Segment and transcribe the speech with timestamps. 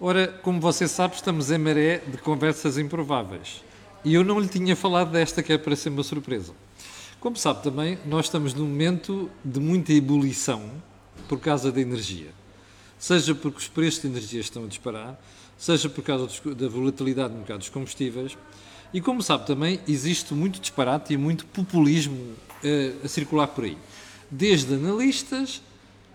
[0.00, 3.64] Ora, como você sabe, estamos em maré de conversas improváveis.
[4.04, 6.52] E eu não lhe tinha falado desta, que é para ser uma surpresa.
[7.18, 10.70] Como sabe também, nós estamos num momento de muita ebulição
[11.26, 12.28] por causa da energia.
[12.96, 15.20] Seja porque os preços de energia estão a disparar,
[15.56, 18.38] seja por causa da volatilidade no mercado dos combustíveis.
[18.94, 23.76] E como sabe também, existe muito disparate e muito populismo eh, a circular por aí.
[24.30, 25.60] Desde analistas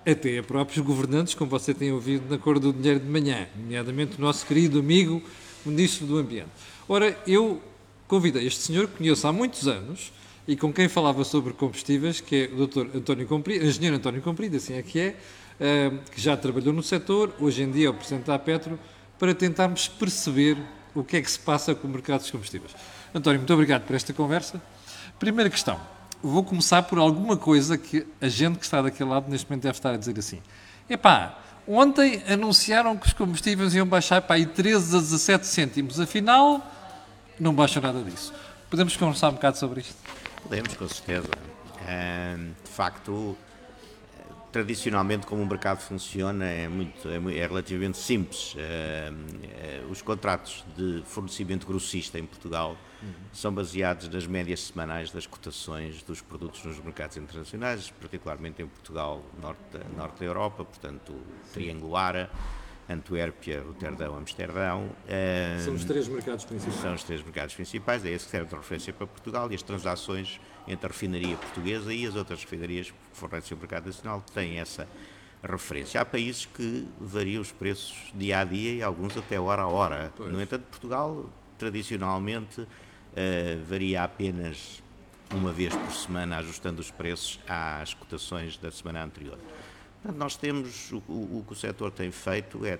[0.05, 4.17] até a próprios governantes, como você tem ouvido na cor do dinheiro de manhã, nomeadamente
[4.17, 5.21] o nosso querido amigo
[5.65, 6.49] Ministro do Ambiente.
[6.87, 7.61] Ora, eu
[8.07, 10.11] convidei este senhor, que conheço há muitos anos,
[10.47, 12.97] e com quem falava sobre combustíveis, que é o Dr.
[12.97, 15.15] António Comprido, engenheiro António Comprido, assim é que é,
[15.59, 18.77] eh, que já trabalhou no setor, hoje em dia é o Presidente da Petro,
[19.17, 20.57] para tentarmos perceber
[20.93, 22.75] o que é que se passa com o mercado dos combustíveis.
[23.15, 24.61] António, muito obrigado por esta conversa.
[25.17, 25.79] Primeira questão
[26.23, 29.77] vou começar por alguma coisa que a gente que está daquele lado neste momento deve
[29.77, 30.41] estar a dizer assim.
[30.89, 31.37] Epá,
[31.67, 36.65] ontem anunciaram que os combustíveis iam baixar para aí 13 a 17 cêntimos, afinal
[37.37, 38.33] não baixam nada disso.
[38.69, 39.95] Podemos conversar um bocado sobre isto?
[40.41, 41.29] Podemos, com certeza.
[42.63, 43.37] de facto,
[44.51, 48.55] tradicionalmente como o mercado funciona é, muito, é, é relativamente simples.
[49.89, 52.77] os contratos de fornecimento grossista em Portugal
[53.31, 59.23] são baseados nas médias semanais das cotações dos produtos nos mercados internacionais, particularmente em Portugal,
[59.41, 59.59] norte,
[59.95, 61.15] norte da Europa, portanto,
[61.51, 62.29] Triângulo Ara,
[62.89, 64.89] Antuérpia, Roterdão, Amsterdão.
[65.63, 66.79] São os três mercados principais.
[66.79, 69.61] São os três mercados principais, é esse que serve de referência para Portugal e as
[69.61, 74.59] transações entre a refinaria portuguesa e as outras refinarias que fornecem o mercado nacional têm
[74.59, 74.87] essa
[75.41, 75.99] referência.
[75.99, 80.13] Há países que variam os preços dia a dia e alguns até hora a hora.
[80.15, 80.31] Pois.
[80.31, 82.65] No entanto, Portugal tradicionalmente
[83.13, 84.81] uh, varia apenas
[85.33, 89.37] uma vez por semana, ajustando os preços às cotações da semana anterior.
[90.01, 92.79] Portanto, nós temos, o, o, o que o setor tem feito é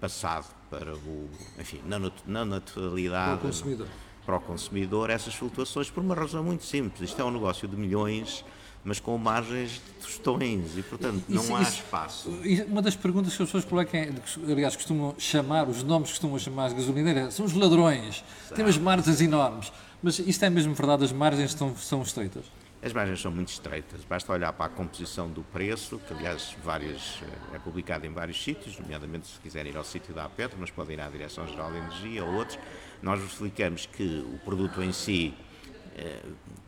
[0.00, 3.26] passado para o, enfim, na, na naturalidade.
[3.26, 3.88] Para o consumidor.
[4.26, 7.10] Para o consumidor, essas flutuações, por uma razão muito simples.
[7.10, 8.44] Isto é um negócio de milhões
[8.84, 12.30] mas com margens de tostões e, portanto, não isso, há isso, espaço.
[12.68, 14.00] Uma das perguntas que as pessoas colocam,
[14.48, 18.22] aliás, costumam chamar, os nomes costumam chamar de gasolineira, são os ladrões.
[18.42, 18.54] Certo.
[18.54, 19.72] Temos margens enormes.
[20.02, 21.04] Mas isto é mesmo verdade?
[21.04, 22.44] As margens estão, são estreitas?
[22.82, 24.04] As margens são muito estreitas.
[24.04, 27.22] Basta olhar para a composição do preço, que aliás várias,
[27.54, 30.98] é publicado em vários sítios, nomeadamente se quiserem ir ao sítio da Petro, mas podem
[30.98, 32.58] ir à Direção-Geral de Energia ou outros.
[33.02, 35.32] Nós explicamos que o produto em si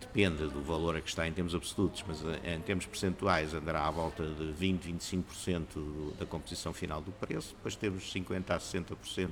[0.00, 3.86] depende do valor a que está em termos absolutos, mas eh, em termos percentuais andará
[3.86, 5.64] à volta de 20, 25%
[6.18, 9.28] da composição final do preço, depois temos 50 a 60%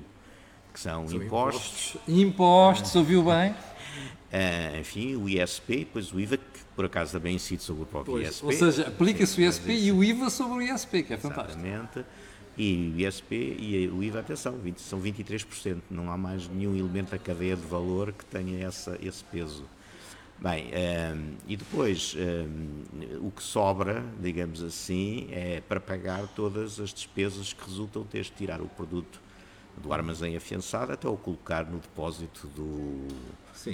[0.72, 1.94] que são, são impostos.
[1.94, 3.52] Impostos, impostos ouviu bem?
[3.52, 8.14] Uh, enfim, o ISP, depois o IVA, que por acaso também incide sobre o próprio
[8.14, 8.46] pois, ISP.
[8.46, 11.64] Ou seja, aplica-se o ISP e o IVA sobre o ISP, que é fantástico.
[11.64, 12.04] Exatamente.
[12.58, 15.80] E o ISP e o IVA, atenção, 20, são 23%.
[15.90, 19.64] Não há mais nenhum elemento da cadeia de valor que tenha essa, esse peso.
[20.38, 26.26] Bem, um, ehm, e depois um, ehm, o que sobra, digamos assim, é para pagar
[26.28, 29.20] todas as despesas que resultam de tirar o produto
[29.76, 33.08] do armazém afiançado até o colocar no depósito do,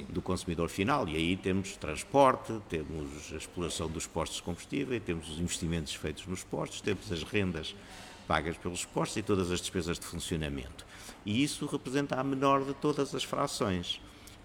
[0.09, 1.09] do consumidor final.
[1.09, 6.27] E aí temos transporte, temos a exploração dos postos de combustível, temos os investimentos feitos
[6.27, 7.75] nos postos, temos as rendas
[8.27, 10.87] pagas pelos postos e todas as despesas de funcionamento.
[11.27, 14.01] E isso representa a menor de todas as frações.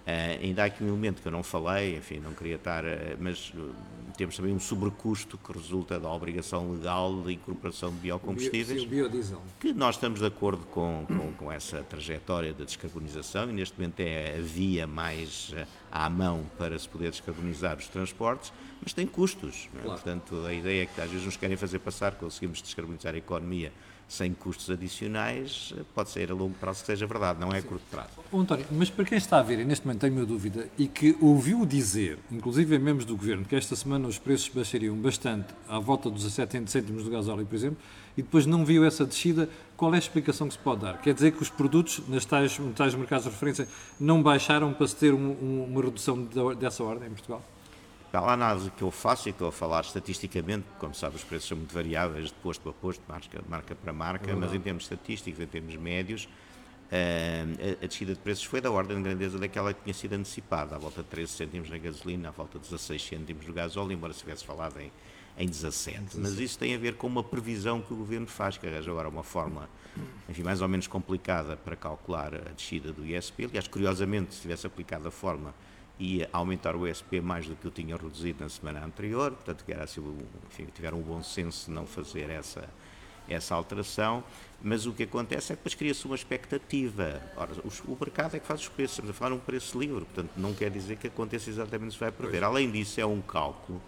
[0.06, 2.88] Uh, ainda há aqui um elemento que eu não falei, enfim, não queria estar, uh,
[3.20, 3.74] mas uh,
[4.16, 8.84] temos também um sobrecusto que resulta da obrigação legal de incorporação de biocombustíveis.
[8.84, 9.42] O, biodiesel.
[9.60, 14.00] Que nós estamos de acordo com, com, com, essa trajetória da descarbonização e neste momento
[14.02, 15.52] é a via mais
[15.92, 19.70] à mão para se poder descarbonizar os transportes, mas tem custos.
[19.74, 19.82] É?
[19.82, 20.00] Claro.
[20.00, 23.18] Portanto, a ideia é que às vezes nos querem fazer passar que conseguimos descarbonizar a
[23.18, 23.74] economia
[24.08, 27.84] sem custos adicionais, pode ser a longo prazo que seja verdade, não é a curto
[27.90, 28.10] prazo.
[28.32, 30.88] Oh, António, mas para quem está a ver, e neste momento tenho uma dúvida, e
[30.88, 35.80] que ouviu dizer, inclusive membros do Governo, que esta semana os preços baixariam bastante, à
[35.80, 37.78] volta dos 17 cêntimos do gasóleo, por exemplo,
[38.18, 41.02] e depois não viu essa descida, qual é a explicação que se pode dar?
[41.02, 43.68] Quer dizer que os produtos, nas tais, nos tais mercados de referência,
[44.00, 46.24] não baixaram para se ter um, um, uma redução
[46.58, 47.44] dessa ordem em Portugal?
[48.24, 51.50] A análise que eu faço e que estou a falar estatisticamente, como sabe, os preços
[51.50, 54.84] são muito variáveis de posto a posto, marca, marca para marca, é mas em termos
[54.84, 56.28] estatísticos, em termos médios,
[56.92, 60.14] eh, a, a descida de preços foi da ordem de grandeza daquela que tinha sido
[60.14, 63.92] antecipada, à volta de 13 cêntimos na gasolina, à volta de 16 cêntimos no gasóleo,
[63.92, 64.92] embora se tivesse falado em,
[65.38, 66.00] em 17.
[66.00, 66.20] 17.
[66.20, 69.10] Mas isso tem a ver com uma previsão que o Governo faz, que arranja agora
[69.10, 69.68] uma forma,
[70.30, 73.46] enfim, mais ou menos complicada para calcular a descida do ISP.
[73.46, 75.54] Aliás, curiosamente, se tivesse aplicado a forma
[76.00, 79.72] ia aumentar o SP mais do que eu tinha reduzido na semana anterior, portanto que
[79.72, 80.02] era assim,
[80.48, 82.68] enfim, tiveram um bom senso de não fazer essa,
[83.30, 84.24] essa alteração,
[84.62, 87.22] mas o que acontece é que depois cria-se uma expectativa.
[87.38, 87.52] Ora,
[87.86, 90.54] o mercado é que faz os preços, estamos a falar um preço livre, portanto não
[90.54, 92.44] quer dizer que aconteça exatamente o que se vai prever.
[92.44, 93.82] Além disso, é um cálculo,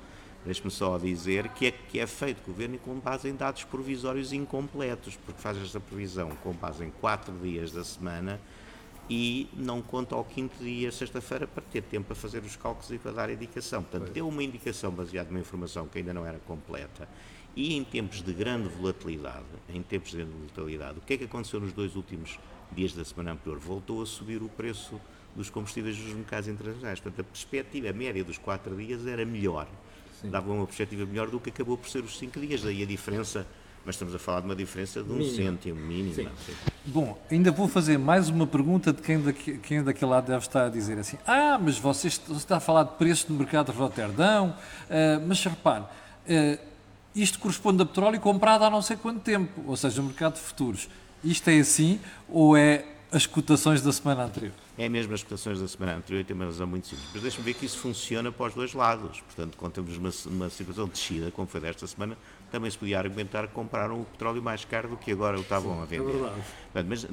[0.45, 4.31] deixe-me só dizer, que é, que é feito o governo com base em dados provisórios
[4.31, 8.39] incompletos, porque faz esta previsão com base em quatro dias da semana
[9.09, 12.97] e não conta ao quinto dia, sexta-feira, para ter tempo para fazer os cálculos e
[12.97, 13.81] para dar indicação.
[13.81, 17.07] Portanto, deu uma indicação baseada numa informação que ainda não era completa.
[17.55, 21.23] E em tempos de grande volatilidade, em tempos de grande volatilidade, o que é que
[21.23, 22.37] aconteceu nos dois últimos
[22.71, 23.57] dias da semana anterior?
[23.57, 24.99] Voltou a subir o preço
[25.35, 26.99] dos combustíveis nos mercados internacionais.
[26.99, 29.67] Portanto, a perspectiva média dos quatro dias era melhor.
[30.21, 30.29] Sim.
[30.29, 32.61] Dava uma perspectiva melhor do que acabou por ser os cinco dias.
[32.61, 33.47] Daí a diferença
[33.87, 35.35] mas estamos a falar de uma diferença de um mínimo.
[35.35, 36.13] cêntimo mínimo.
[36.13, 36.27] Sim.
[36.45, 36.53] Sim.
[36.85, 40.65] Bom, ainda vou fazer mais uma pergunta de quem, daqui, quem daquele lado deve estar
[40.65, 44.49] a dizer assim: Ah, mas você está a falar de preço no mercado de Roterdão,
[44.49, 46.59] uh, mas repare, uh,
[47.15, 50.41] isto corresponde a petróleo comprado há não sei quanto tempo, ou seja, o mercado de
[50.41, 50.89] futuros.
[51.23, 51.97] Isto é assim
[52.27, 54.51] ou é as cotações da semana anterior?
[54.77, 57.07] É mesmo as cotações da semana anterior e tem uma razão muito simples.
[57.13, 59.21] Mas deixa-me ver que isso funciona para os dois lados.
[59.21, 62.17] Portanto, quando temos uma, uma situação de descida, como foi desta semana,
[62.51, 65.81] também se podia argumentar que compraram o petróleo mais caro do que agora o estavam
[65.81, 66.09] a vender.
[66.09, 66.41] É verdade.
[66.73, 67.07] Portanto, mas,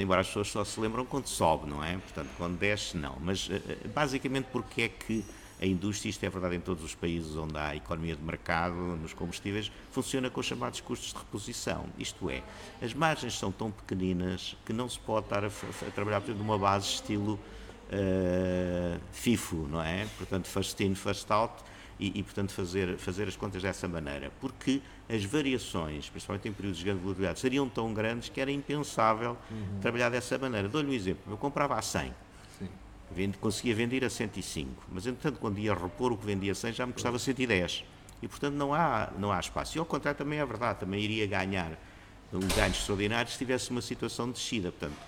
[0.00, 1.94] embora as pessoas só se lembram quando sobe, não é?
[1.96, 3.16] Portanto, quando desce, não.
[3.20, 5.24] Mas, eh, eh, basicamente, porque é que
[5.60, 9.14] a indústria, isto é verdade em todos os países onde há economia de mercado, nos
[9.14, 11.86] combustíveis, funciona com os chamados custos de reposição.
[11.98, 12.42] Isto é,
[12.82, 16.58] as margens são tão pequeninas que não se pode estar a, a trabalhar por numa
[16.58, 17.40] base estilo
[17.90, 20.06] uh, FIFO, não é?
[20.18, 21.54] Portanto, first in, first out,
[21.98, 24.30] e, e, portanto, fazer, fazer as contas dessa maneira.
[24.40, 29.36] Porque as variações, principalmente em períodos de grande volatilidade, seriam tão grandes que era impensável
[29.50, 29.80] uhum.
[29.80, 30.68] trabalhar dessa maneira.
[30.68, 31.32] Dou-lhe um exemplo.
[31.32, 32.12] Eu comprava a 100
[33.10, 36.72] Vende, conseguia vender a 105, mas entretanto quando ia repor o que vendia a 100
[36.72, 37.84] já me custava 110
[38.20, 39.76] e portanto não há, não há espaço.
[39.76, 41.70] E ao contrário também é verdade, também iria ganhar
[42.32, 44.72] um ganho extraordinário se tivesse uma situação de descida.
[44.72, 44.98] Portanto,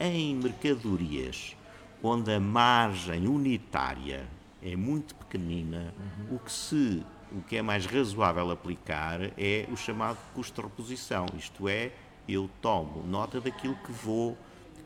[0.00, 1.54] em mercadorias
[2.02, 4.26] onde a margem unitária
[4.62, 6.36] é muito pequenina, uhum.
[6.36, 7.02] o que se
[7.32, 11.90] o que é mais razoável aplicar é o chamado custo de reposição, isto é,
[12.28, 14.36] eu tomo nota daquilo que vou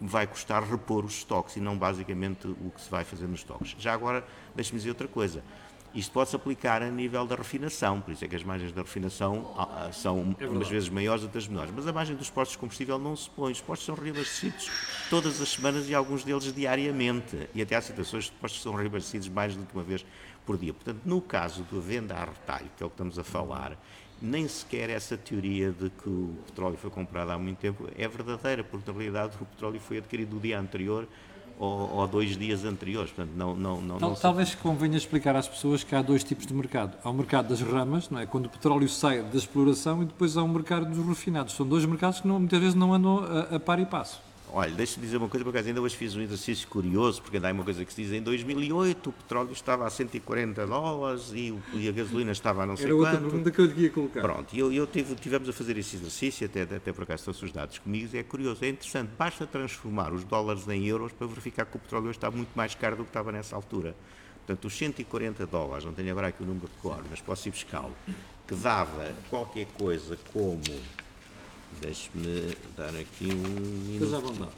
[0.01, 3.75] vai custar repor os estoques e não basicamente o que se vai fazer nos estoques.
[3.79, 5.43] Já agora, deixe-me dizer outra coisa.
[5.95, 9.55] Isto pode-se aplicar a nível da refinação, por isso é que as margens da refinação
[9.57, 11.73] ah, ah, são é umas vezes maiores, outras menores.
[11.75, 13.51] Mas a margem dos postos de combustível não se põe.
[13.51, 14.71] Os postos são reabastecidos
[15.09, 17.49] todas as semanas e alguns deles diariamente.
[17.55, 20.05] E até há situações de postos são reabastecidos mais do que uma vez
[20.47, 20.73] por dia.
[20.73, 23.77] Portanto, no caso da venda a retalho, que é o que estamos a falar,
[24.23, 28.65] nem sequer essa teoria de que o petróleo foi comprado há muito tempo é verdadeira,
[28.65, 31.07] porque na realidade o petróleo foi adquirido no dia anterior
[31.59, 33.11] ou, ou dois dias anteriores.
[33.11, 36.47] Portanto, não, não, não, Tal, não talvez convenha explicar às pessoas que há dois tipos
[36.47, 36.97] de mercado.
[37.03, 38.27] Há o mercado das ramas, não é?
[38.27, 41.55] quando o petróleo sai da exploração, e depois há o mercado dos refinados.
[41.55, 44.21] São dois mercados que não, muitas vezes não andam a, a par e passo.
[44.53, 47.49] Olha, deixa-me dizer uma coisa, por acaso ainda hoje fiz um exercício curioso, porque ainda
[47.49, 51.55] há uma coisa que se diz, em 2008 o petróleo estava a 140 dólares e,
[51.75, 53.07] e a gasolina estava a não sei Era quanto.
[53.07, 54.21] Era outra pergunta que eu lhe ia colocar.
[54.23, 57.47] Pronto, e eu, eu tive, tivemos a fazer esse exercício, até, até por acaso estão
[57.47, 61.27] os dados comigo, e é curioso, é interessante, basta transformar os dólares em euros para
[61.27, 63.95] verificar que o petróleo está muito mais caro do que estava nessa altura.
[64.47, 67.51] Portanto, os 140 dólares, não tenho agora aqui o número de cor, mas posso ir
[67.51, 67.95] buscá-lo,
[68.47, 70.63] que dava qualquer coisa como
[71.81, 74.49] Deixe-me dar aqui um minuto.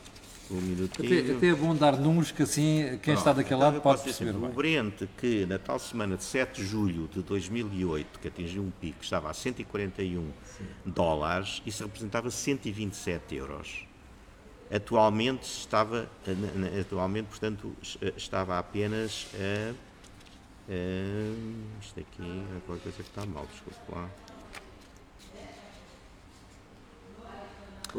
[0.51, 1.21] Um minutinho.
[1.21, 4.03] Até, até, é bom dar números que assim quem Pronto, está daquele lado então pode
[4.03, 4.31] perceber.
[4.31, 8.63] Assim, o Brent, que na tal semana de 7 de julho de 2008, que atingiu
[8.63, 10.65] um pico, estava a 141 Sim.
[10.87, 13.87] dólares, isso representava 127 euros.
[14.71, 16.09] Atualmente estava,
[16.81, 17.75] atualmente, portanto,
[18.17, 19.75] estava apenas a,
[20.69, 24.09] a isto aqui, é qualquer coisa que está mal, desculpe lá.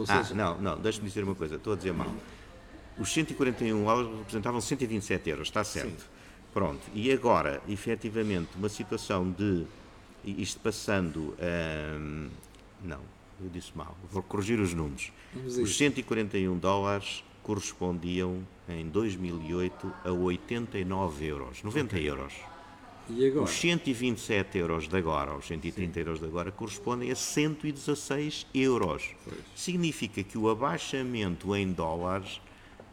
[0.07, 2.11] Ah, não, não, deixa-me dizer uma coisa, estou a dizer mal.
[2.97, 6.01] Os 141 dólares representavam 127 euros, está certo.
[6.01, 6.07] Sim.
[6.53, 9.65] Pronto, e agora, efetivamente, uma situação de
[10.25, 11.35] isto passando.
[11.99, 12.29] Hum,
[12.83, 12.99] não,
[13.41, 15.11] eu disse mal, vou corrigir os números.
[15.45, 22.09] Os 141 dólares correspondiam em 2008 a 89 euros, 90 okay.
[22.09, 22.33] euros.
[23.41, 25.99] Os 127 euros de agora, os 130 Sim.
[25.99, 29.03] euros de agora, correspondem a 116 euros.
[29.23, 29.39] Pois.
[29.55, 32.39] Significa que o abaixamento em dólares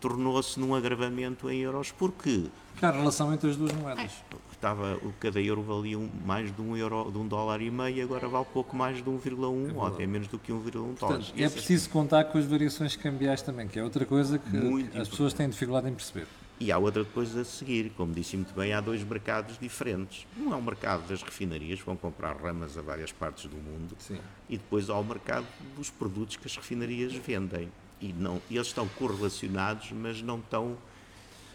[0.01, 1.91] tornou-se num agravamento em euros.
[1.91, 2.45] Porquê?
[2.73, 4.13] Porque há relação entre as duas moedas.
[4.53, 8.47] Estava, cada euro valia mais de um, euro, de um dólar e meio, agora vale
[8.53, 11.33] pouco mais de 1,1 é ou até menos do que 1,1 dólares.
[11.37, 14.71] É preciso contar com as variações cambiais também, que é outra coisa que Muito as
[14.81, 15.11] importante.
[15.11, 16.27] pessoas têm dificuldade em perceber.
[16.59, 20.27] E há outra depois a seguir, como disse muito bem, há dois mercados diferentes.
[20.39, 24.19] Um é o mercado das refinarias, vão comprar ramas a várias partes do mundo, Sim.
[24.49, 25.47] e depois há o mercado
[25.77, 27.69] dos produtos que as refinarias vendem.
[28.01, 30.79] E não, eles estão correlacionados, mas não estão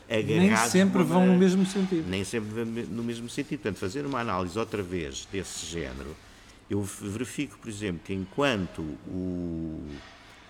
[0.07, 0.35] agarrados.
[0.35, 2.07] Nem sempre vão no mesmo sentido.
[2.07, 3.59] nem sempre no mesmo sentido.
[3.59, 6.15] Portanto, fazer uma análise outra vez desse género,
[6.69, 9.83] eu verifico, por exemplo, que enquanto, o,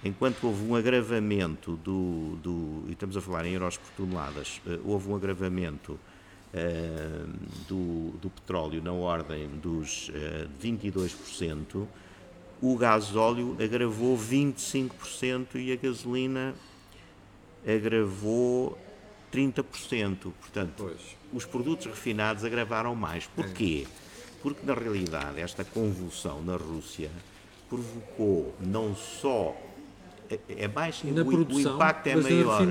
[0.04, 2.84] enquanto houve um agravamento do, do.
[2.88, 6.00] E estamos a falar em euros por toneladas, eh, houve um agravamento
[6.54, 7.24] eh,
[7.68, 11.88] do, do petróleo na ordem dos eh, 22%,
[12.62, 16.54] o gasóleo agravou 25% e a gasolina
[17.66, 18.78] agravou
[19.32, 20.32] 30%.
[20.40, 21.18] Portanto, Pois.
[21.34, 23.28] os produtos refinados agravaram mais.
[23.28, 23.88] Porquê?
[24.42, 27.10] Porque, na realidade, esta convulsão na Rússia
[27.70, 29.56] provocou não só.
[30.32, 31.04] É, é mais.
[31.04, 32.62] Na o, produção, o impacto é maior.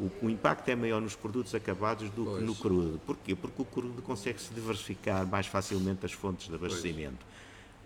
[0.00, 2.38] O, o impacto é maior nos produtos acabados do Pois.
[2.38, 3.00] que no crudo.
[3.06, 3.34] Porquê?
[3.34, 7.24] Porque o crudo consegue-se diversificar mais facilmente as fontes de abastecimento.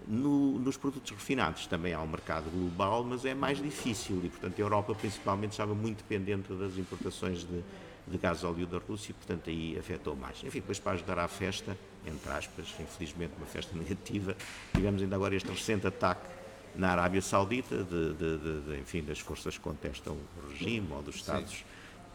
[0.06, 4.58] No- nos produtos refinados também há um mercado global, mas é mais difícil e, portanto,
[4.58, 7.62] a Europa principalmente estava muito dependente das importações de,
[8.06, 10.38] de gás óleo da Rússia e, portanto, aí afetou mais.
[10.44, 14.34] Enfim, depois para ajudar à festa, entre aspas, infelizmente uma festa negativa,
[14.72, 16.37] tivemos ainda agora este recente ataque
[16.78, 21.16] na Arábia Saudita, de, de- de- enfim, das forças que contestam o regime ou dos
[21.16, 21.64] Estados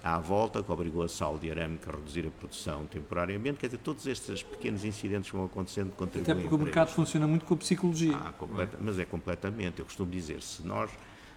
[0.01, 3.59] à volta, que obrigou a Saudi Aramco a reduzir a produção temporariamente.
[3.59, 7.27] Quer dizer, todos estes pequenos incidentes que vão acontecendo contribuem Até porque o mercado funciona
[7.27, 8.15] muito com a psicologia.
[8.15, 9.79] Ah, completa- mas é completamente.
[9.79, 10.89] Eu costumo dizer, se nós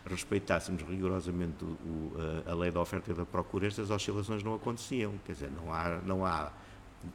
[0.08, 2.12] respeitássemos rigorosamente o- o-
[2.46, 5.14] a, a lei da oferta e da procura, estas oscilações não aconteciam.
[5.24, 6.50] Quer dizer, não há, não há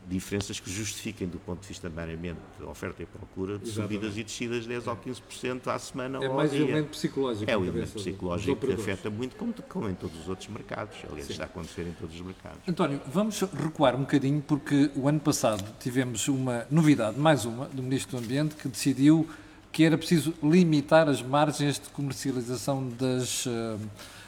[0.07, 4.23] diferenças que justifiquem, do ponto de vista meramente de oferta e procura, de subidas e
[4.23, 6.69] descidas de 10 ou 15% à semana É ou mais ao o dia.
[6.69, 7.49] elemento psicológico.
[7.51, 10.97] É o na elemento psicológico que afeta muito, como, como em todos os outros mercados.
[11.09, 12.59] Aliás, está a acontecer em todos os mercados.
[12.67, 17.81] António, vamos recuar um bocadinho porque o ano passado tivemos uma novidade, mais uma, do
[17.81, 19.27] Ministro do Ambiente que decidiu
[19.71, 23.77] que era preciso limitar as margens de comercialização das, eh,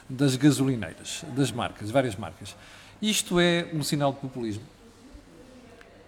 [0.09, 2.55] das gasolineiras, das marcas, várias marcas.
[3.01, 4.63] Isto é um sinal de populismo?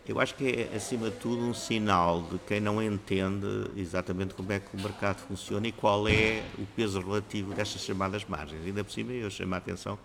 [0.07, 4.51] Eu acho que é, acima de tudo, um sinal de quem não entende exatamente como
[4.51, 8.63] é que o mercado funciona e qual é o peso relativo destas chamadas margens.
[8.63, 9.97] Ainda por cima, eu chamo a atenção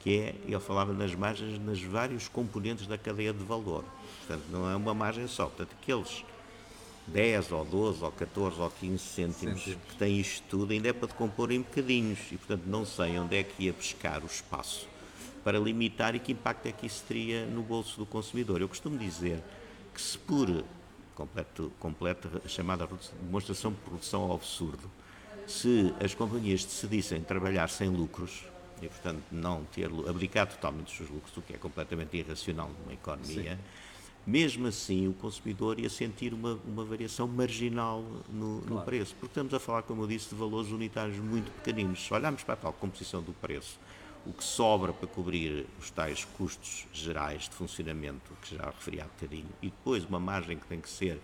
[0.00, 3.82] que é, ele falava nas margens nas vários componentes da cadeia de valor.
[4.18, 5.46] Portanto, não é uma margem só.
[5.46, 6.22] Portanto, aqueles
[7.06, 9.84] 10 ou 12 ou 14 ou 15 cêntimos Cêntimos.
[9.88, 13.36] que têm isto tudo ainda é para decompor em bocadinhos e, portanto, não sei onde
[13.36, 14.86] é que ia pescar o espaço
[15.46, 18.60] para limitar e que impacto é que isso teria no bolso do consumidor.
[18.60, 19.40] Eu costumo dizer
[19.94, 20.64] que se por
[21.14, 22.88] completo, completa chamada
[23.22, 24.90] demonstração de produção ao absurdo,
[25.46, 28.42] se as companhias decidissem trabalhar sem lucros
[28.82, 32.94] e, portanto, não ter, abdicar totalmente dos seus lucros, o que é completamente irracional numa
[32.94, 33.56] economia,
[34.26, 39.54] mesmo assim o consumidor ia sentir uma, uma variação marginal no, no preço, porque estamos
[39.54, 42.04] a falar, como eu disse, de valores unitários muito pequeninos.
[42.04, 43.78] Se olharmos para a tal composição do preço,
[44.26, 49.04] o que sobra para cobrir os tais custos gerais de funcionamento, que já referi há
[49.04, 51.20] bocadinho, e depois uma margem que tem que ser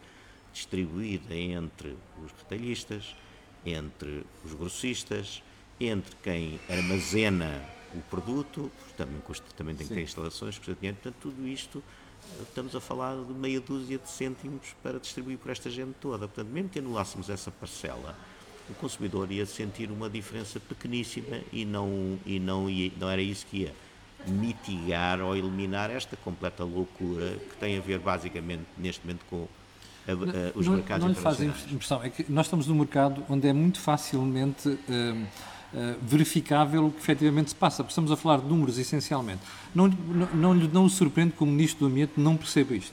[0.52, 3.16] distribuída entre os retalhistas,
[3.64, 5.42] entre os grossistas,
[5.80, 7.62] entre quem armazena
[7.94, 11.82] o produto, também, custa, também tem que ter instalações, custa dinheiro, portanto, tudo isto
[12.40, 16.28] estamos a falar de meia dúzia de cêntimos para distribuir por esta gente toda.
[16.28, 18.16] Portanto, mesmo que anulássemos essa parcela,
[18.70, 23.46] o consumidor ia sentir uma diferença pequeníssima e não, e não, ia, não era isso
[23.50, 23.74] que ia
[24.26, 29.48] mitigar ou eliminar esta completa loucura que tem a ver basicamente neste momento com
[30.06, 33.24] a- a- os não, mercados não lhe faz impressão, é que nós estamos num mercado
[33.28, 38.40] onde é muito facilmente eh, verificável o que efetivamente se passa, porque estamos a falar
[38.40, 39.40] de números essencialmente.
[39.74, 42.92] Não, não, não não o surpreende que o Ministro do Ambiente não perceba isto?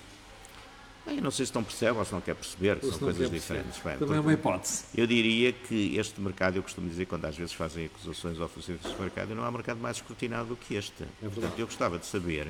[1.16, 3.30] Eu não sei se não percebe ou se não quer perceber, que Ou são coisas
[3.30, 3.80] diferentes.
[3.84, 4.86] Bem, Também é uma hipótese.
[4.96, 8.88] Eu diria que este mercado, eu costumo dizer quando às vezes fazem acusações ao funcionamento
[8.88, 11.04] deste mercado, não há mercado mais escrutinado do que este.
[11.22, 12.48] Portanto, eu gostava de saber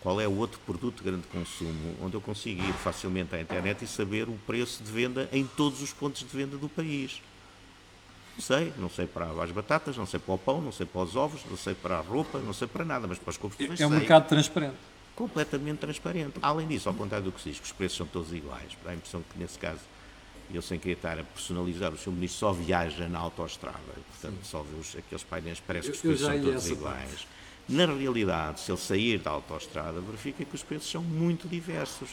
[0.00, 3.84] qual é o outro produto de grande consumo onde eu consigo ir facilmente à internet
[3.84, 7.22] e saber o preço de venda em todos os pontos de venda do país.
[8.34, 11.02] Não sei, não sei para as batatas, não sei para o pão, não sei para
[11.02, 13.80] os ovos, não sei para a roupa, não sei para nada, mas para os combustíveis
[13.80, 14.76] É um sei mercado transparente.
[15.14, 16.34] Completamente transparente.
[16.42, 18.90] Além disso, ao contrário do que se diz, que os preços são todos iguais, dá
[18.90, 19.80] a impressão que nesse caso,
[20.50, 23.78] ele sem querer estar a personalizar, o seu ministro só viaja na autoestrada,
[24.10, 27.26] portanto só vê os, aqueles painéis, parece que os Eu- eu preços são todos iguais.
[27.68, 32.08] Na realidade, se ele sair da autoestrada, verifica que os preços são muito diversos.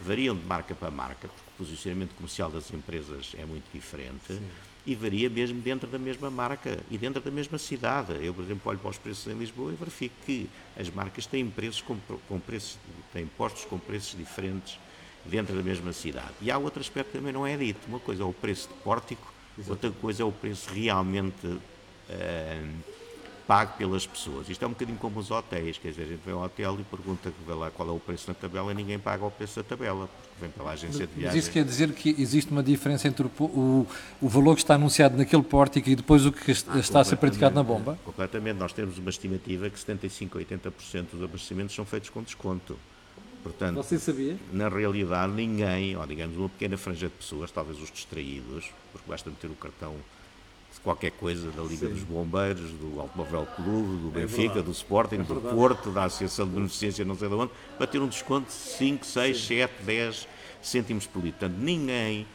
[0.00, 4.40] Variam de marca para marca, porque o posicionamento comercial das empresas é muito diferente.
[4.88, 8.14] E varia mesmo dentro da mesma marca e dentro da mesma cidade.
[8.24, 10.48] Eu, por exemplo, olho para os preços em Lisboa e verifico que
[10.80, 12.78] as marcas têm preços com, com preços,
[13.12, 14.78] têm postos com preços diferentes
[15.26, 16.32] dentro da mesma cidade.
[16.40, 17.86] E há outro aspecto que também não é dito.
[17.86, 19.72] Uma coisa é o preço de pórtico, Exato.
[19.72, 21.60] outra coisa é o preço realmente uh,
[23.48, 24.46] pago pelas pessoas.
[24.50, 26.84] Isto é um bocadinho como os hotéis, quer dizer, a gente vem ao hotel e
[26.84, 30.06] pergunta lá qual é o preço na tabela e ninguém paga o preço da tabela,
[30.06, 31.34] porque vem pela agência de viagens.
[31.34, 33.86] Mas isso quer dizer que existe uma diferença entre o, o,
[34.20, 37.16] o valor que está anunciado naquele pórtico e depois o que ah, está a ser
[37.16, 37.98] praticado na bomba?
[38.04, 38.58] Completamente.
[38.58, 42.78] Nós temos uma estimativa que 75% a 80% dos abastecimentos são feitos com desconto.
[43.42, 44.36] Portanto, Você sabia?
[44.52, 49.30] Na realidade, ninguém, ou digamos uma pequena franja de pessoas, talvez os distraídos, porque basta
[49.30, 49.94] meter o cartão
[50.78, 51.94] qualquer coisa da Liga Sim.
[51.94, 56.46] dos Bombeiros, do Automóvel Clube, do é Benfica, do Sporting, é do Porto, da Associação
[56.46, 59.46] de Beneficência, não sei de onde, para ter um desconto de 5, 6, Sim.
[59.46, 60.28] 7, 10
[60.62, 61.40] cêntimos por litro.
[61.40, 62.26] Portanto, ninguém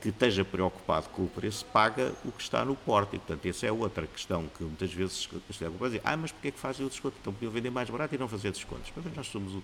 [0.00, 3.16] que esteja preocupado com o preço paga o que está no porte.
[3.16, 6.48] E, portanto, essa é outra questão que muitas vezes se deve dizer, ah, mas porquê
[6.48, 7.16] é que fazem o desconto?
[7.20, 8.90] Então podiam vender mais barato e não fazer descontos.
[8.96, 9.62] Mas nós somos o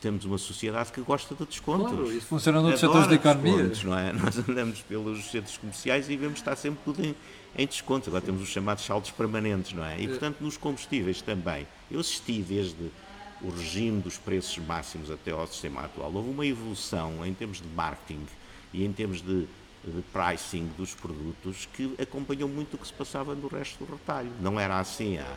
[0.00, 1.92] temos uma sociedade que gosta de descontos.
[1.92, 3.72] Claro, isso funciona noutros setores da economia.
[3.84, 4.12] Não é?
[4.14, 7.14] Nós andamos pelos centros comerciais e vemos estar sempre tudo em,
[7.56, 8.08] em desconto.
[8.08, 10.00] Agora temos os chamados saldos permanentes, não é?
[10.00, 11.66] E, portanto, nos combustíveis também.
[11.90, 12.90] Eu assisti desde
[13.42, 16.12] o regime dos preços máximos até ao sistema atual.
[16.14, 18.24] Houve uma evolução em termos de marketing
[18.72, 19.46] e em termos de,
[19.84, 24.30] de pricing dos produtos que acompanhou muito o que se passava no resto do retalho.
[24.40, 25.36] Não era assim há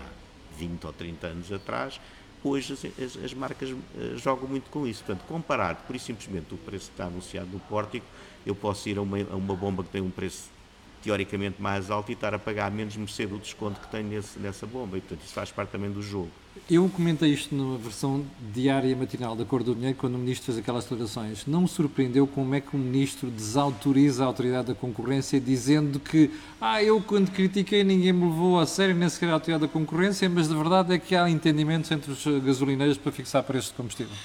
[0.58, 2.00] 20 ou 30 anos atrás,
[2.44, 5.04] hoje as, as, as, marcas uh, jogam muito com isso.
[5.04, 8.06] Portanto, comparado por isso simplesmente o preço que está anunciado no pórtico,
[8.46, 10.50] eu posso ir a uma, a uma bomba que tem um preço
[11.02, 14.66] teoricamente mais alto e estar a pagar menos mercê do desconto que tem nesse, nessa
[14.66, 14.98] bomba.
[14.98, 16.32] E, portanto, isso faz parte também do jogo.
[16.70, 20.58] Eu comentei isto na versão diária matinal da Cor do Dinheiro, quando o Ministro fez
[20.58, 21.46] aquelas declarações.
[21.46, 26.32] Não me surpreendeu como é que o Ministro desautoriza a Autoridade da Concorrência, dizendo que,
[26.60, 30.28] ah, eu quando critiquei ninguém me levou a sério, nem sequer a Autoridade da Concorrência,
[30.28, 34.16] mas a verdade é que há entendimentos entre os gasolineiros para fixar preços de combustível.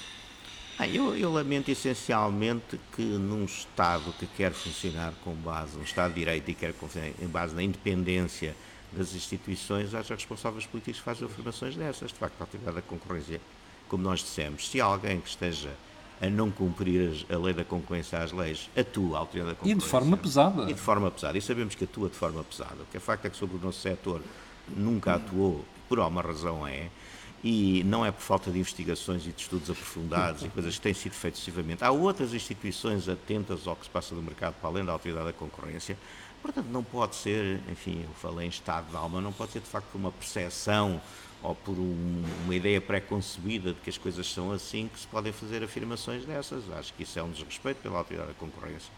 [0.78, 6.14] Ah, eu, eu, lamento essencialmente que num Estado que quer funcionar com base, um Estado
[6.14, 8.56] de Direito e quer funcionar em base na independência
[8.92, 12.10] das instituições, haja responsáveis políticos que fazem afirmações dessas.
[12.12, 13.40] De facto, a atividade da concorrência,
[13.88, 15.70] como nós dissemos, se alguém que esteja
[16.20, 19.78] a não cumprir a lei da concorrência às leis, atua a autoridade da concorrência.
[19.78, 20.62] E de forma pesada.
[20.70, 21.38] E de forma pesada.
[21.38, 22.82] E sabemos que atua de forma pesada.
[22.82, 24.20] O que é facto é que sobre o nosso setor
[24.68, 26.88] nunca atuou, por alguma razão é,
[27.42, 30.92] e não é por falta de investigações e de estudos aprofundados e coisas que têm
[30.92, 31.82] sido feitas sucessivamente.
[31.82, 35.32] Há outras instituições atentas ao que se passa no mercado, para além da autoridade da
[35.32, 35.96] concorrência.
[36.42, 39.66] Portanto, não pode ser, enfim, eu falei em estado de alma, não pode ser de
[39.66, 41.00] facto uma percepção
[41.42, 45.32] ou por um, uma ideia pré-concebida de que as coisas são assim que se podem
[45.32, 46.70] fazer afirmações dessas.
[46.72, 48.92] Acho que isso é um desrespeito pela autoridade da concorrência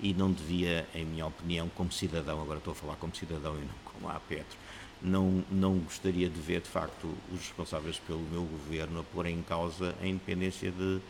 [0.00, 3.60] e não devia, em minha opinião, como cidadão, agora estou a falar como cidadão e
[3.60, 4.56] não como a Petro,
[5.02, 9.42] não, não gostaria de ver, de facto, os responsáveis pelo meu governo a pôr em
[9.42, 11.00] causa a independência de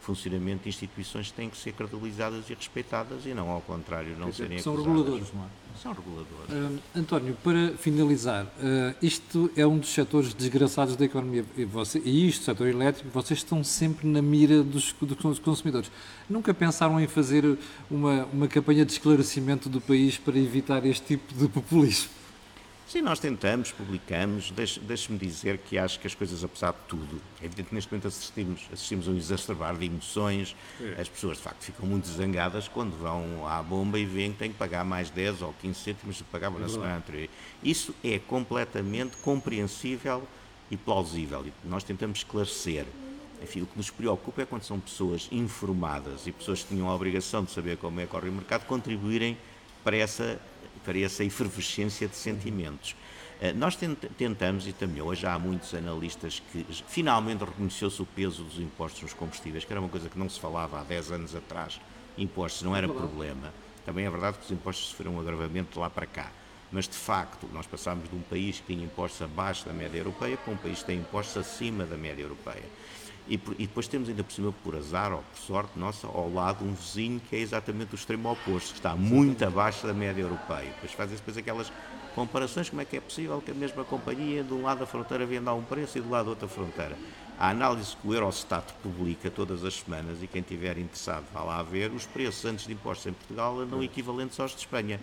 [0.00, 4.30] funcionamento de instituições que têm que ser credibilizadas e respeitadas e não, ao contrário, não
[4.30, 4.96] dizer, serem São acusadas.
[4.96, 5.48] reguladores, não é?
[5.82, 6.50] São reguladores.
[6.50, 12.00] Uh, António, para finalizar, uh, isto é um dos setores desgraçados da economia e, você,
[12.04, 15.90] e isto, o setor elétrico, vocês estão sempre na mira dos, dos consumidores.
[16.28, 17.58] Nunca pensaram em fazer
[17.90, 22.08] uma, uma campanha de esclarecimento do país para evitar este tipo de populismo?
[22.88, 24.50] Sim, nós tentamos, publicamos.
[24.50, 28.08] Deixe-me dizer que acho que as coisas, apesar de tudo, é evidente que neste momento
[28.08, 30.56] assistimos, assistimos a um exacerbar de emoções.
[30.80, 30.98] É.
[30.98, 34.52] As pessoas, de facto, ficam muito zangadas quando vão à bomba e veem que têm
[34.52, 37.28] que pagar mais 10 ou 15 cêntimos do que pagavam é na semana anterior.
[37.62, 40.26] Isso é completamente compreensível
[40.70, 41.44] e plausível.
[41.46, 42.86] E nós tentamos esclarecer.
[43.42, 46.94] Enfim, o que nos preocupa é quando são pessoas informadas e pessoas que tinham a
[46.94, 49.36] obrigação de saber como é que corre o mercado contribuírem
[49.84, 50.40] para essa
[50.88, 52.96] para essa efervescência de sentimentos.
[53.42, 58.58] Eh, nós tentamos, e também hoje há muitos analistas que finalmente reconheceu-se o peso dos
[58.58, 61.78] impostos nos combustíveis, que era uma coisa que não se falava há 10 anos atrás.
[62.16, 63.52] Impostos não era problema.
[63.84, 66.32] Também é verdade que os impostos sofreram um agravamento de lá para cá.
[66.72, 70.38] Mas, de facto, nós passámos de um país que tinha impostos abaixo da média europeia
[70.38, 72.64] para um país que tem impostos acima da média europeia.
[73.28, 76.64] E, e, depois temos ainda por cima, por azar ou por sorte nossa, ao lado
[76.64, 80.70] um vizinho que é exatamente o extremo oposto, que está muito abaixo da média europeia.
[80.70, 81.70] Depois fazem depois aquelas
[82.14, 85.26] comparações, como é que é possível que a mesma companhia de um lado da fronteira
[85.26, 86.96] venda a um preço e do lado da outra fronteira.
[87.38, 91.62] A análise que o Eurostat publica todas as semanas, e quem estiver interessado vá lá
[91.62, 94.98] ver, os preços antes de impostos em Portugal andam equivalentes aos de Espanha.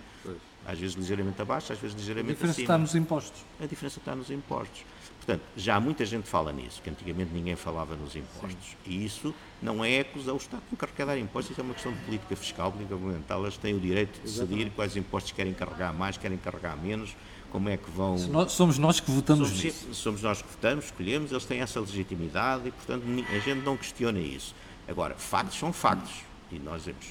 [0.67, 2.63] Às vezes ligeiramente abaixo, às vezes A ligeiramente diferença acima.
[2.63, 3.45] está nos impostos.
[3.61, 4.83] A diferença está nos impostos.
[5.25, 8.77] Portanto, já muita gente fala nisso, que antigamente ninguém falava nos impostos.
[8.85, 11.97] E isso não é acusar o Estado de carregar impostos, isso é uma questão de
[11.99, 13.39] política fiscal, política governamental.
[13.39, 17.15] Elas têm o direito de decidir quais impostos querem carregar mais, querem carregar menos,
[17.51, 18.17] como é que vão.
[18.27, 19.93] Nós- somos nós que votamos Somos, nisso.
[19.95, 24.19] somos nós que votamos, escolhemos, eles têm essa legitimidade e, portanto, a gente não questiona
[24.19, 24.53] isso.
[24.87, 26.11] Agora, factos são factos.
[26.51, 27.05] E nós dizemos,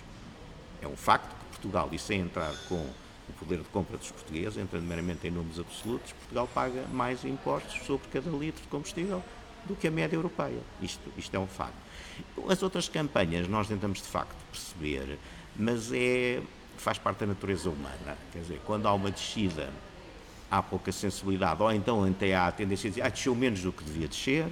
[0.81, 2.87] é um facto que Portugal, e sem entrar com
[3.29, 7.85] o poder de compra dos portugueses, entrando meramente em números absolutos, Portugal paga mais impostos
[7.87, 9.23] sobre cada litro de combustível
[9.65, 10.61] do que a média europeia.
[10.83, 11.75] Isto, isto é um facto.
[12.49, 15.19] As outras campanhas nós tentamos de facto perceber,
[15.57, 16.43] mas é,
[16.77, 18.19] faz parte da natureza humana.
[18.33, 19.71] Quer dizer, quando há uma descida
[20.51, 23.73] há pouca sensibilidade, ou então até há a tendência a dizer, ah, desceu menos do
[23.73, 24.47] que devia descer.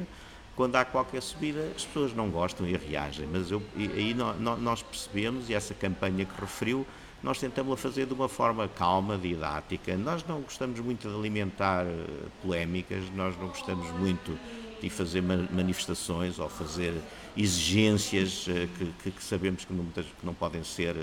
[0.57, 4.57] Quando há qualquer subida, as pessoas não gostam e reagem, mas eu, aí nó- nó-
[4.57, 6.87] nós percebemos, e essa campanha que referiu,
[7.23, 9.97] nós tentamos-la fazer de uma forma calma, didática.
[9.97, 12.07] Nós não gostamos muito de alimentar eh,
[12.43, 14.37] polémicas, nós não gostamos muito
[14.81, 16.93] de fazer ma- manifestações ou fazer
[17.37, 18.69] exigências eh,
[19.03, 21.01] que, que- sabemos que não, que não podem ser, eh,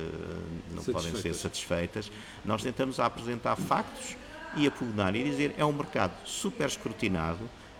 [0.71, 2.11] não podem ser satisfeitas.
[2.43, 4.17] Nós tentamos apresentar factos
[4.57, 7.39] e a pugnar e dizer é um mercado super escrutinado,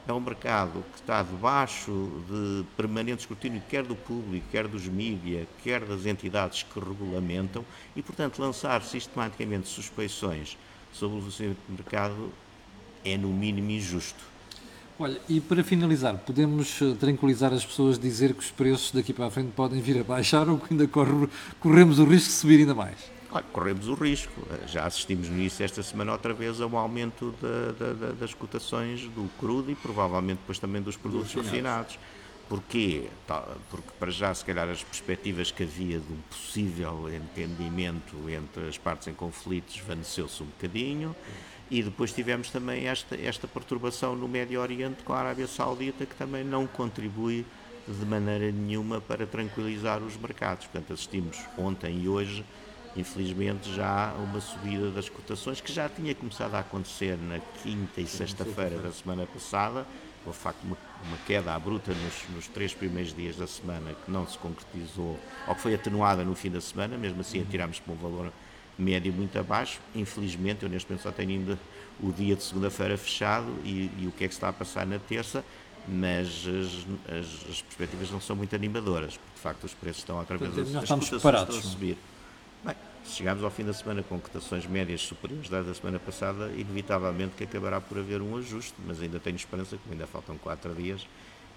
[0.09, 1.91] é um mercado que está debaixo
[2.29, 7.63] de permanente escrutínio, quer do público, quer dos mídias, quer das entidades que regulamentam,
[7.95, 10.57] e, portanto, lançar sistematicamente suspeições
[10.91, 12.29] sobre o funcionamento do mercado
[13.05, 14.23] é, no mínimo, injusto.
[14.97, 19.27] Olha, e para finalizar, podemos eh, tranquilizar as pessoas, dizer que os preços daqui para
[19.27, 22.59] a frente podem vir a baixar ou que ainda corre- corremos o risco de subir
[22.59, 22.97] ainda mais?
[23.29, 24.31] Claro, corremos o risco.
[24.67, 28.33] Já assistimos no início esta semana outra vez a um aumento da- da- da- das
[28.33, 31.99] cotações do crudo e provavelmente depois também dos produtos refinados.
[32.47, 33.07] Porquê?
[33.27, 38.67] Tá, Porque para já, se calhar, as perspectivas que havia de um possível entendimento entre
[38.67, 41.15] as partes em conflito desvaneceu-se um bocadinho
[41.69, 46.15] e depois tivemos também esta, esta perturbação no Médio Oriente com a Arábia Saudita que
[46.15, 47.45] também não contribui
[47.87, 50.65] de maneira nenhuma para tranquilizar os mercados.
[50.65, 52.43] Portanto, assistimos ontem e hoje
[52.95, 58.01] infelizmente já há uma subida das cotações que já tinha começado a acontecer na quinta
[58.01, 59.85] e sexta-feira da semana passada.
[60.25, 64.11] De facto, uma, uma queda à bruta nos, nos três primeiros dias da semana que
[64.11, 67.93] não se concretizou, ou que foi atenuada no fim da semana, mesmo assim atirámos para
[67.93, 68.31] um valor
[68.77, 69.79] médio muito abaixo.
[69.95, 71.57] Infelizmente, eu neste momento só tenho ainda
[72.01, 74.99] o dia de segunda-feira fechado e, e o que é que está a passar na
[74.99, 75.43] terça,
[75.87, 80.17] mas as, as- as perspectivas não são muito animadoras, porque de facto os preços estão
[80.19, 81.97] outra vez Portanto, nós as estamos cotações preparados, a subir.
[83.03, 87.43] Se chegarmos ao fim da semana com cotações médias superiores da semana passada, inevitavelmente que
[87.43, 91.07] acabará por haver um ajuste, mas ainda tenho esperança, como ainda faltam quatro dias,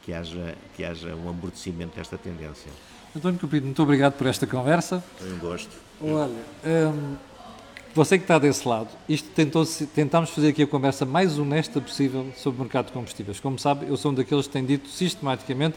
[0.02, 2.70] que haja, que haja um amortecimento desta tendência.
[3.14, 5.04] António Cupido, muito obrigado por esta conversa.
[5.18, 5.70] Foi um gosto.
[6.00, 6.32] Olha,
[6.64, 7.16] hum,
[7.94, 12.32] você que está desse lado, isto tentou tentámos fazer aqui a conversa mais honesta possível
[12.34, 13.38] sobre o mercado de combustíveis.
[13.38, 15.76] Como sabe, eu sou um daqueles que tem dito sistematicamente,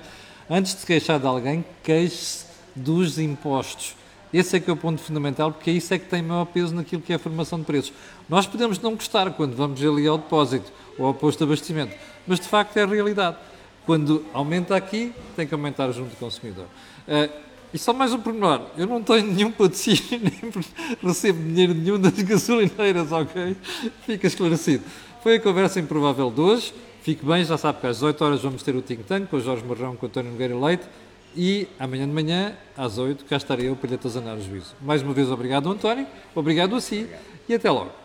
[0.50, 3.96] antes de se queixar de alguém, queixe-se dos impostos.
[4.36, 7.02] Esse é que é o ponto fundamental, porque isso é que tem maior peso naquilo
[7.02, 7.94] que é a formação de preços.
[8.28, 10.70] Nós podemos não gostar quando vamos ali ao depósito
[11.00, 11.96] ou ao posto de abastecimento,
[12.28, 13.38] mas de facto é a realidade.
[13.86, 16.66] Quando aumenta aqui, tem que aumentar junto do consumidor.
[17.08, 17.30] Eh,
[17.74, 20.52] e só mais um pormenor, eu não tenho nenhum patrocínio, nem
[21.02, 23.56] recebo dinheiro nenhum das gasolineiras, ok?
[24.06, 24.84] Fica esclarecido.
[25.24, 26.74] Foi a conversa improvável de hoje.
[27.04, 29.40] Fique bem, já sabe que às 18 horas vamos ter o Think Tank com o
[29.40, 30.84] Jorge Marrão, com o António Nogueira Leite.
[31.36, 34.74] E amanhã de manhã, às 8, cá estarei eu para lhe atazanar o juízo.
[34.82, 36.08] Mais uma vez, obrigado, António.
[36.34, 37.10] Obrigado a si.
[37.48, 38.05] E até logo.